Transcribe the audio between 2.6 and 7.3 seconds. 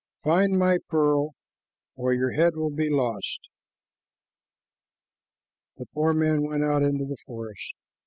he lost." The poor man went out into the